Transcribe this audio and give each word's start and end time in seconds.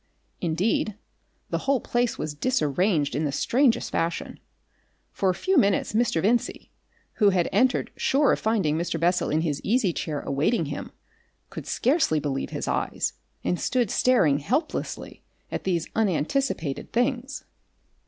Indeed 0.39 0.95
the 1.51 1.59
whole 1.59 1.79
place 1.79 2.17
was 2.17 2.33
disarranged 2.33 3.13
in 3.15 3.23
the 3.23 3.31
strangest 3.31 3.91
fashion. 3.91 4.39
For 5.11 5.29
a 5.29 5.35
few 5.35 5.57
minutes 5.59 5.93
Mr. 5.93 6.23
Vincey, 6.23 6.71
who 7.21 7.29
had 7.29 7.47
entered 7.51 7.91
sure 7.95 8.31
of 8.31 8.39
finding 8.39 8.75
Mr. 8.75 8.99
Bessel 8.99 9.29
in 9.29 9.41
his 9.41 9.61
easy 9.63 9.93
chair 9.93 10.21
awaiting 10.21 10.65
him, 10.65 10.91
could 11.51 11.67
scarcely 11.67 12.19
believe 12.19 12.49
his 12.49 12.67
eyes, 12.67 13.13
and 13.43 13.59
stood 13.59 13.91
staring 13.91 14.39
helplessly 14.39 15.21
at 15.51 15.65
these 15.65 15.87
unanticipated 15.95 16.91
things. 16.91 17.45